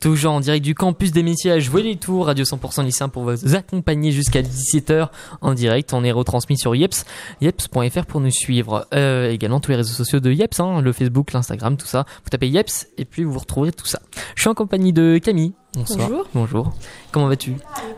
Toujours 0.00 0.32
en 0.32 0.40
direct 0.40 0.64
du 0.64 0.74
campus 0.74 1.10
des 1.10 1.24
métiers 1.24 1.50
à 1.50 1.58
jouer 1.58 1.82
les 1.82 1.96
tours, 1.96 2.26
Radio 2.26 2.44
100% 2.44 2.84
lycéen 2.84 3.08
pour 3.08 3.24
vous 3.24 3.56
accompagner 3.56 4.12
jusqu'à 4.12 4.42
17h 4.42 5.08
en 5.40 5.54
direct. 5.54 5.92
On 5.92 6.04
est 6.04 6.12
retransmis 6.12 6.56
sur 6.56 6.76
Yeps, 6.76 7.04
yeps.fr 7.40 8.06
pour 8.06 8.20
nous 8.20 8.30
suivre. 8.30 8.86
Euh, 8.94 9.30
également 9.30 9.58
tous 9.58 9.72
les 9.72 9.76
réseaux 9.76 9.94
sociaux 9.94 10.20
de 10.20 10.30
Yeps, 10.30 10.60
hein, 10.60 10.82
le 10.82 10.92
Facebook, 10.92 11.32
l'Instagram, 11.32 11.76
tout 11.76 11.86
ça. 11.86 12.06
Vous 12.22 12.30
tapez 12.30 12.48
Yeps 12.48 12.86
et 12.96 13.04
puis 13.04 13.24
vous 13.24 13.38
retrouverez 13.38 13.72
tout 13.72 13.86
ça. 13.86 14.00
Je 14.36 14.42
suis 14.42 14.48
en 14.48 14.54
compagnie 14.54 14.92
de 14.92 15.18
Camille. 15.18 15.52
Bonsoir. 15.74 16.08
Bonjour. 16.08 16.26
Bonjour. 16.34 16.72
Comment 17.10 17.26
vas-tu? 17.26 17.56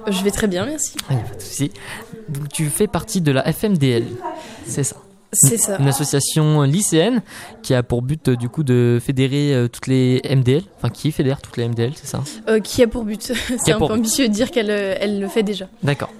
Je 0.08 0.24
vais 0.24 0.30
très 0.30 0.48
bien, 0.48 0.64
merci. 0.64 0.96
Ah, 1.10 1.14
pas 1.16 1.36
de 1.36 1.40
souci. 1.40 1.70
Donc, 2.30 2.48
tu 2.48 2.70
fais 2.70 2.86
partie 2.86 3.20
de 3.20 3.30
la 3.30 3.52
FMDL, 3.52 4.06
c'est 4.64 4.84
ça 4.84 4.96
C'est 5.32 5.58
ça. 5.58 5.76
une 5.78 5.86
association 5.88 6.62
lycéenne 6.62 7.22
qui 7.62 7.74
a 7.74 7.82
pour 7.82 8.02
but 8.02 8.28
euh, 8.28 8.36
du 8.36 8.48
coup 8.48 8.64
de 8.64 8.98
fédérer 9.00 9.54
euh, 9.54 9.68
toutes 9.68 9.86
les 9.86 10.20
MDL, 10.28 10.62
enfin 10.76 10.88
qui 10.88 11.12
fédère 11.12 11.40
toutes 11.40 11.56
les 11.56 11.68
MDL, 11.68 11.92
c'est 11.94 12.08
ça 12.08 12.22
Euh, 12.48 12.58
qui 12.60 12.82
a 12.82 12.88
pour 12.88 13.04
but 13.04 13.32
C'est 13.64 13.72
un 13.72 13.78
peu 13.78 13.84
ambitieux 13.84 14.28
de 14.28 14.32
dire 14.32 14.50
qu'elle 14.50 14.70
elle 14.70 15.20
le 15.20 15.28
fait 15.28 15.42
déjà. 15.42 15.68
D'accord. 15.82 16.10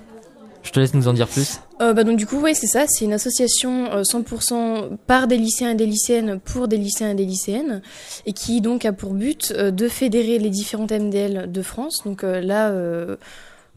Je 0.63 0.73
te 0.73 0.79
laisse 0.81 0.93
nous 0.93 1.09
en 1.09 1.15
dire 1.15 1.27
plus. 1.27 1.61
Euh, 1.81 1.95
bah 1.95 2.05
donc 2.05 2.19
du 2.19 2.27
coup, 2.27 2.39
ouais, 2.39 2.53
c'est 2.53 2.67
ça. 2.67 2.85
C'est 2.87 3.07
une 3.07 3.15
association 3.15 3.91
euh, 3.93 4.03
100% 4.03 4.91
par 5.07 5.27
des 5.27 5.39
lycéens 5.39 5.71
et 5.71 5.75
des 5.75 5.87
lycéennes 5.87 6.39
pour 6.39 6.69
des 6.69 6.77
lycéens 6.77 7.11
et 7.11 7.15
des 7.15 7.25
lycéennes, 7.25 7.81
et 8.27 8.33
qui 8.35 8.61
donc 8.61 8.85
a 8.85 8.93
pour 8.93 9.15
but 9.15 9.55
euh, 9.57 9.71
de 9.71 9.89
fédérer 9.89 10.39
les 10.39 10.51
différentes 10.51 10.93
MDL 10.93 11.51
de 11.51 11.63
France. 11.63 12.03
Donc 12.05 12.23
là, 12.23 12.73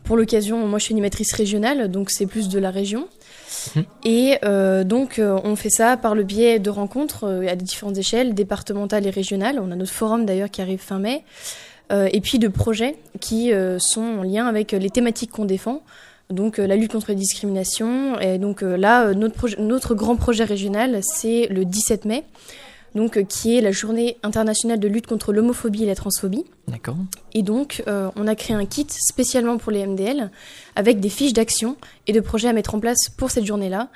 pour 0.04 0.18
l'occasion, 0.18 0.68
moi 0.68 0.80
je 0.80 0.86
suis 0.86 0.94
animatrice 0.94 1.34
régionale, 1.34 1.90
donc 1.90 2.10
c'est 2.10 2.26
plus 2.26 2.50
de 2.50 2.60
la 2.60 2.72
région. 2.72 3.08
Mhm. 3.76 3.84
Et 4.04 4.38
euh, 4.44 4.84
donc 4.84 5.20
euh, 5.20 5.40
on 5.44 5.56
fait 5.56 5.70
ça 5.70 5.98
par 5.98 6.16
le 6.16 6.24
biais 6.24 6.60
de 6.60 6.70
rencontres 6.70 7.26
euh, 7.26 7.48
à 7.48 7.56
différentes 7.56 7.98
échelles, 7.98 8.34
départementales 8.34 9.08
et 9.08 9.10
régionales. 9.10 9.60
On 9.60 9.72
a 9.72 9.76
notre 9.76 9.92
forum 9.92 10.26
d'ailleurs 10.26 10.50
qui 10.50 10.62
arrive 10.62 10.80
fin 10.80 11.00
mai. 11.00 11.24
Euh, 11.92 12.10
et 12.12 12.22
puis 12.22 12.40
de 12.40 12.48
projets 12.48 12.96
qui 13.20 13.54
euh, 13.54 13.78
sont 13.78 14.02
en 14.02 14.24
lien 14.24 14.48
avec 14.48 14.72
les 14.72 14.90
thématiques 14.90 15.32
qu'on 15.32 15.46
défend. 15.46 15.84
Donc 16.30 16.58
la 16.58 16.76
lutte 16.76 16.94
contre 16.94 17.10
les 17.10 17.16
discriminations. 17.16 18.20
Et 18.20 18.38
donc 18.38 18.62
là, 18.62 19.14
notre, 19.14 19.60
notre 19.60 19.94
grand 19.94 20.16
projet 20.16 20.46
régional, 20.46 21.02
c'est 21.04 21.48
le 21.48 21.66
17 21.66 22.06
mai, 22.06 22.24
donc 22.96 23.18
euh, 23.18 23.24
qui 23.24 23.58
est 23.58 23.62
la 23.62 23.72
journée 23.72 24.18
internationale 24.24 24.80
de 24.80 24.88
lutte 24.88 25.08
contre 25.08 25.34
l'homophobie 25.34 25.84
et 25.84 25.88
la 25.88 25.96
transphobie. 25.96 26.46
D'accord. 26.68 26.96
Et 27.34 27.44
donc, 27.44 27.84
euh, 27.88 28.10
on 28.16 28.26
a 28.26 28.36
créé 28.36 28.56
un 28.56 28.66
kit 28.66 28.88
spécialement 28.90 29.58
pour 29.58 29.72
les 29.72 29.86
MDL 29.86 30.32
avec 30.76 31.00
des 31.02 31.10
fiches 31.10 31.34
d'action 31.34 31.76
et 32.08 32.14
de 32.14 32.20
projets 32.22 32.48
à 32.48 32.54
mettre 32.54 32.74
en 32.74 32.80
place 32.80 33.10
pour 33.18 33.32
cette 33.32 33.46
journée-là. 33.46 33.90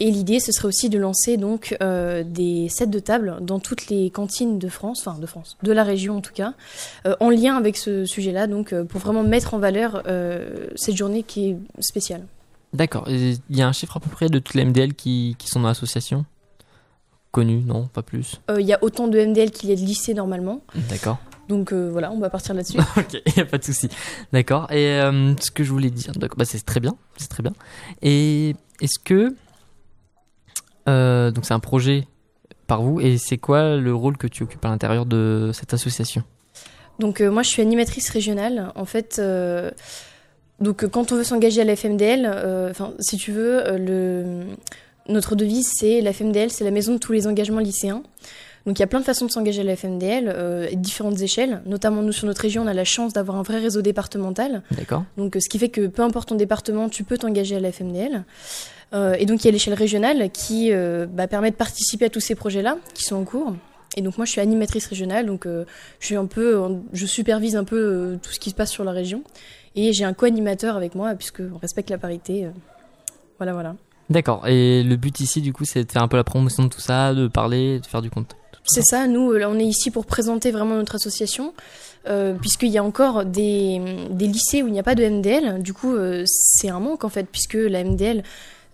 Et 0.00 0.10
l'idée, 0.10 0.40
ce 0.40 0.50
serait 0.50 0.68
aussi 0.68 0.88
de 0.88 0.98
lancer 0.98 1.36
donc 1.36 1.76
euh, 1.82 2.24
des 2.24 2.68
sets 2.70 2.86
de 2.86 2.98
table 2.98 3.36
dans 3.42 3.60
toutes 3.60 3.88
les 3.88 4.08
cantines 4.10 4.58
de 4.58 4.68
France, 4.68 5.04
enfin 5.06 5.18
de 5.18 5.26
France, 5.26 5.58
de 5.62 5.72
la 5.72 5.84
région 5.84 6.16
en 6.16 6.20
tout 6.20 6.32
cas, 6.32 6.54
euh, 7.06 7.14
en 7.20 7.28
lien 7.28 7.56
avec 7.56 7.76
ce 7.76 8.06
sujet-là, 8.06 8.46
donc 8.46 8.74
pour 8.84 9.00
vraiment 9.00 9.22
mettre 9.22 9.52
en 9.54 9.58
valeur 9.58 10.02
cette 10.74 10.96
journée 10.96 11.22
qui 11.22 11.50
est 11.50 11.56
spéciale. 11.80 12.22
D'accord. 12.72 13.08
Il 13.08 13.38
y 13.50 13.62
a 13.62 13.68
un 13.68 13.72
chiffre 13.72 13.96
à 13.96 14.00
peu 14.00 14.10
près 14.10 14.28
de 14.28 14.38
toutes 14.38 14.54
les 14.54 14.64
MDL 14.64 14.94
qui, 14.94 15.36
qui 15.38 15.48
sont 15.48 15.60
dans 15.60 15.68
l'association? 15.68 16.24
Connu, 17.36 17.58
non, 17.66 17.86
pas 17.86 18.00
plus? 18.02 18.40
Euh, 18.50 18.62
Il 18.62 18.66
y 18.66 18.72
a 18.72 18.78
autant 18.82 19.08
de 19.08 19.18
MDL 19.22 19.50
qu'il 19.50 19.68
y 19.68 19.72
a 19.74 19.76
de 19.76 19.80
lycées 19.82 20.14
normalement, 20.14 20.62
D'accord. 20.88 21.18
donc 21.50 21.70
euh, 21.70 21.90
voilà, 21.92 22.10
on 22.10 22.18
va 22.18 22.30
partir 22.30 22.54
là-dessus. 22.54 22.78
ok, 22.96 23.20
y 23.36 23.40
a 23.40 23.44
pas 23.44 23.58
de 23.58 23.64
souci. 23.64 23.90
D'accord. 24.32 24.72
Et 24.72 24.98
euh, 24.98 25.34
ce 25.38 25.50
que 25.50 25.62
je 25.62 25.70
voulais 25.70 25.90
dire, 25.90 26.14
bah, 26.18 26.46
c'est 26.46 26.64
très 26.64 26.80
bien, 26.80 26.96
c'est 27.18 27.28
très 27.28 27.42
bien. 27.42 27.52
Et 28.00 28.56
est-ce 28.80 28.98
que 28.98 29.34
euh, 30.88 31.30
donc 31.30 31.44
c'est 31.44 31.52
un 31.52 31.60
projet 31.60 32.08
par 32.66 32.80
vous 32.80 33.00
et 33.02 33.18
c'est 33.18 33.36
quoi 33.36 33.76
le 33.76 33.94
rôle 33.94 34.16
que 34.16 34.26
tu 34.26 34.42
occupes 34.42 34.64
à 34.64 34.68
l'intérieur 34.68 35.04
de 35.04 35.50
cette 35.52 35.74
association? 35.74 36.22
Donc 37.00 37.20
euh, 37.20 37.30
moi 37.30 37.42
je 37.42 37.50
suis 37.50 37.60
animatrice 37.60 38.08
régionale. 38.08 38.72
En 38.76 38.86
fait, 38.86 39.18
euh, 39.18 39.70
donc 40.58 40.84
euh, 40.84 40.88
quand 40.88 41.12
on 41.12 41.16
veut 41.16 41.24
s'engager 41.24 41.60
à 41.60 41.64
la 41.64 41.76
FMDL, 41.76 42.24
euh, 42.24 42.70
enfin 42.70 42.94
si 42.98 43.18
tu 43.18 43.30
veux, 43.30 43.62
euh, 43.66 43.76
le 43.76 44.46
notre 45.08 45.36
devise 45.36 45.70
c'est 45.74 46.00
la 46.00 46.12
FMDL, 46.12 46.50
c'est 46.50 46.64
la 46.64 46.70
maison 46.70 46.94
de 46.94 46.98
tous 46.98 47.12
les 47.12 47.26
engagements 47.26 47.60
lycéens. 47.60 48.02
Donc 48.66 48.78
il 48.78 48.80
y 48.80 48.82
a 48.82 48.88
plein 48.88 48.98
de 48.98 49.04
façons 49.04 49.26
de 49.26 49.30
s'engager 49.30 49.60
à 49.60 49.64
la 49.64 49.76
FMDL, 49.76 50.24
euh, 50.26 50.68
différentes 50.72 51.20
échelles. 51.20 51.62
Notamment 51.66 52.02
nous 52.02 52.10
sur 52.10 52.26
notre 52.26 52.42
région, 52.42 52.64
on 52.64 52.66
a 52.66 52.74
la 52.74 52.84
chance 52.84 53.12
d'avoir 53.12 53.38
un 53.38 53.42
vrai 53.42 53.60
réseau 53.60 53.80
départemental. 53.80 54.62
D'accord. 54.72 55.04
Donc, 55.16 55.36
euh, 55.36 55.40
ce 55.40 55.48
qui 55.48 55.60
fait 55.60 55.68
que 55.68 55.86
peu 55.86 56.02
importe 56.02 56.30
ton 56.30 56.34
département, 56.34 56.88
tu 56.88 57.04
peux 57.04 57.16
t'engager 57.16 57.54
à 57.54 57.60
la 57.60 57.70
FMDL. 57.70 58.24
Euh, 58.94 59.14
et 59.18 59.26
donc, 59.26 59.42
il 59.42 59.46
y 59.46 59.48
a 59.48 59.52
l'échelle 59.52 59.74
régionale 59.74 60.30
qui 60.30 60.72
euh, 60.72 61.06
bah, 61.06 61.26
permet 61.26 61.50
de 61.50 61.56
participer 61.56 62.06
à 62.06 62.10
tous 62.10 62.20
ces 62.20 62.34
projets-là 62.34 62.78
qui 62.94 63.04
sont 63.04 63.16
en 63.16 63.24
cours. 63.24 63.54
Et 63.96 64.02
donc, 64.02 64.16
moi, 64.18 64.26
je 64.26 64.32
suis 64.32 64.40
animatrice 64.40 64.86
régionale, 64.86 65.26
donc 65.26 65.46
euh, 65.46 65.64
je 66.00 66.06
suis 66.06 66.16
un 66.16 66.26
peu, 66.26 66.60
je 66.92 67.06
supervise 67.06 67.56
un 67.56 67.64
peu 67.64 68.18
tout 68.22 68.30
ce 68.30 68.38
qui 68.38 68.50
se 68.50 68.54
passe 68.54 68.70
sur 68.70 68.84
la 68.84 68.92
région. 68.92 69.22
Et 69.74 69.92
j'ai 69.92 70.04
un 70.04 70.12
co-animateur 70.12 70.76
avec 70.76 70.94
moi, 70.94 71.14
puisque 71.14 71.40
on 71.40 71.58
respecte 71.58 71.90
la 71.90 71.98
parité. 71.98 72.46
voilà, 73.38 73.52
voilà. 73.52 73.76
D'accord. 74.08 74.46
Et 74.46 74.82
le 74.82 74.96
but 74.96 75.20
ici, 75.20 75.40
du 75.40 75.52
coup, 75.52 75.64
c'est 75.64 75.84
de 75.84 75.90
faire 75.90 76.02
un 76.02 76.08
peu 76.08 76.16
la 76.16 76.24
promotion 76.24 76.64
de 76.64 76.68
tout 76.68 76.80
ça, 76.80 77.14
de 77.14 77.26
parler, 77.26 77.80
de 77.80 77.86
faire 77.86 78.02
du 78.02 78.10
compte. 78.10 78.36
C'est 78.64 78.84
ça, 78.84 79.06
nous, 79.06 79.32
euh, 79.32 79.44
on 79.48 79.58
est 79.58 79.64
ici 79.64 79.90
pour 79.90 80.06
présenter 80.06 80.50
vraiment 80.50 80.74
notre 80.74 80.96
association, 80.96 81.54
euh, 82.08 82.34
puisqu'il 82.34 82.68
y 82.68 82.78
a 82.78 82.84
encore 82.84 83.24
des, 83.24 83.80
des 84.10 84.26
lycées 84.26 84.62
où 84.62 84.66
il 84.66 84.72
n'y 84.72 84.80
a 84.80 84.82
pas 84.82 84.96
de 84.96 85.04
MDL. 85.04 85.62
Du 85.62 85.72
coup, 85.72 85.94
euh, 85.94 86.24
c'est 86.26 86.68
un 86.68 86.80
manque, 86.80 87.04
en 87.04 87.08
fait, 87.08 87.28
puisque 87.30 87.54
la 87.54 87.84
MDL 87.84 88.22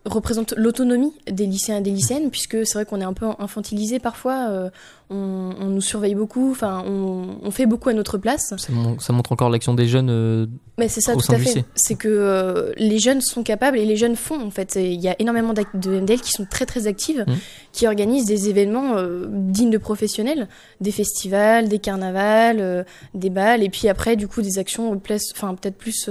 représente 0.04 0.52
l'autonomie 0.56 1.12
des 1.30 1.46
lycéens 1.46 1.78
et 1.78 1.80
des 1.80 1.90
lycéennes, 1.92 2.30
puisque 2.30 2.66
c'est 2.66 2.74
vrai 2.74 2.84
qu'on 2.84 3.00
est 3.00 3.04
un 3.04 3.12
peu 3.12 3.26
infantilisé 3.38 3.98
parfois, 4.00 4.48
euh, 4.50 4.70
on, 5.10 5.54
on 5.60 5.66
nous 5.66 5.80
surveille 5.80 6.14
beaucoup, 6.14 6.50
enfin, 6.50 6.82
on, 6.86 7.36
on 7.42 7.50
fait 7.50 7.66
beaucoup 7.66 7.88
à 7.90 7.92
notre 7.92 8.18
place. 8.18 8.54
Ça, 8.56 8.72
mon- 8.72 8.98
ça 8.98 9.12
montre 9.12 9.30
encore 9.32 9.50
l'action 9.50 9.74
des 9.74 9.86
jeunes. 9.86 10.08
euh, 10.10 10.46
Mais 10.78 10.88
c'est 10.88 11.02
ça, 11.02 11.12
Au 11.12 11.16
tout 11.16 11.26
sein 11.26 11.34
à 11.34 11.36
du 11.36 11.44
fait. 11.44 11.64
C'est 11.74 11.94
que 11.96 12.08
euh, 12.08 12.72
les 12.78 12.98
jeunes 12.98 13.20
sont 13.20 13.42
capables 13.42 13.78
et 13.78 13.84
les 13.84 13.96
jeunes 13.96 14.16
font 14.16 14.40
en 14.40 14.50
fait. 14.50 14.74
Il 14.76 15.00
y 15.00 15.08
a 15.08 15.14
énormément 15.20 15.52
de 15.52 15.90
MDL 16.00 16.20
qui 16.20 16.30
sont 16.32 16.46
très 16.50 16.64
très 16.66 16.86
actives, 16.86 17.24
Mhm. 17.28 17.36
qui 17.72 17.86
organisent 17.86 18.24
des 18.26 18.48
événements 18.48 18.96
dignes 19.28 19.70
de 19.70 19.78
professionnels, 19.78 20.48
des 20.80 20.92
festivals, 20.92 21.68
des 21.68 21.78
carnavals, 21.78 22.86
des 23.14 23.30
balles, 23.30 23.62
et 23.62 23.68
puis 23.68 23.88
après 23.88 24.16
du 24.16 24.26
coup 24.28 24.40
des 24.42 24.58
actions, 24.58 24.98
enfin 25.36 25.54
peut-être 25.54 25.76
plus 25.76 26.08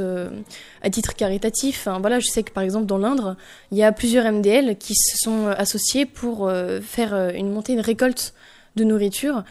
à 0.84 0.90
titre 0.92 1.16
caritatif. 1.16 1.88
Voilà, 2.00 2.20
je 2.20 2.28
sais 2.28 2.44
que 2.44 2.52
par 2.52 2.64
exemple 2.64 2.86
dans 2.86 2.98
l'Indre, 3.00 3.36
il 3.72 3.78
y 3.80 3.81
a 3.81 3.81
plusieurs 3.92 4.32
MDL 4.32 4.78
qui 4.78 4.94
se 4.94 5.18
sont 5.18 5.48
euh, 5.48 5.54
associés 5.58 6.06
pour 6.06 6.48
euh, 6.48 6.80
faire 6.82 7.14
euh, 7.14 7.32
une 7.32 7.52
montée, 7.52 7.74
une 7.74 7.80
récolte 7.80 8.34
de 8.76 8.84
nourriture 8.84 9.44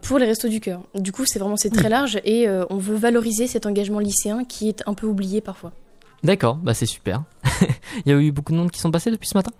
pour 0.00 0.18
les 0.18 0.26
restos 0.26 0.48
du 0.48 0.60
cœur. 0.60 0.82
Du 0.94 1.10
coup, 1.10 1.24
c'est 1.26 1.40
vraiment 1.40 1.56
c'est 1.56 1.70
très 1.70 1.88
large 1.88 2.20
et 2.24 2.48
euh, 2.48 2.64
on 2.70 2.76
veut 2.76 2.94
valoriser 2.94 3.48
cet 3.48 3.66
engagement 3.66 3.98
lycéen 3.98 4.44
qui 4.44 4.68
est 4.68 4.82
un 4.86 4.94
peu 4.94 5.08
oublié 5.08 5.40
parfois. 5.40 5.72
D'accord, 6.22 6.54
bah 6.54 6.72
c'est 6.72 6.86
super. 6.86 7.24
Il 8.06 8.12
y 8.12 8.14
a 8.14 8.18
eu 8.20 8.30
beaucoup 8.30 8.52
de 8.52 8.58
monde 8.58 8.70
qui 8.70 8.78
sont 8.78 8.92
passés 8.92 9.10
depuis 9.10 9.28
ce 9.28 9.36
matin? 9.36 9.50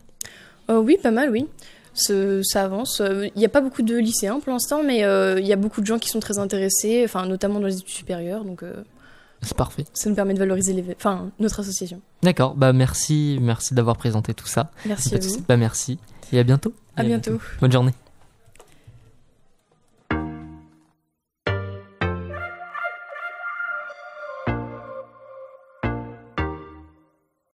Euh, 0.70 0.78
oui, 0.78 0.96
pas 1.02 1.10
mal, 1.10 1.30
oui. 1.30 1.48
Ça 1.94 2.62
avance. 2.62 3.02
Il 3.04 3.32
n'y 3.36 3.44
a 3.44 3.48
pas 3.48 3.60
beaucoup 3.60 3.82
de 3.82 3.96
lycéens 3.96 4.38
pour 4.38 4.52
l'instant, 4.52 4.82
mais 4.84 5.02
euh, 5.02 5.40
il 5.40 5.46
y 5.46 5.52
a 5.52 5.56
beaucoup 5.56 5.80
de 5.80 5.86
gens 5.86 5.98
qui 5.98 6.08
sont 6.08 6.20
très 6.20 6.38
intéressés, 6.38 7.02
enfin 7.04 7.26
notamment 7.26 7.58
dans 7.58 7.66
les 7.66 7.78
études 7.78 7.88
supérieures, 7.88 8.44
donc 8.44 8.62
C'est 9.42 9.56
parfait. 9.56 9.84
ça 9.92 10.08
nous 10.08 10.14
permet 10.14 10.34
de 10.34 10.38
valoriser 10.38 10.72
les, 10.72 10.84
enfin 10.96 11.30
notre 11.40 11.60
association. 11.60 12.00
D'accord, 12.22 12.54
bah 12.54 12.72
merci, 12.72 13.38
merci 13.40 13.74
d'avoir 13.74 13.96
présenté 13.96 14.34
tout 14.34 14.46
ça. 14.46 14.70
Merci 14.86 15.14
à 15.14 15.18
vous. 15.18 15.44
Bah 15.48 15.56
merci. 15.56 15.98
Et 16.32 16.38
à 16.38 16.44
bientôt. 16.44 16.72
À 16.96 17.02
Et 17.04 17.06
bientôt. 17.08 17.38
Bonne 17.60 17.72
journée. 17.72 17.92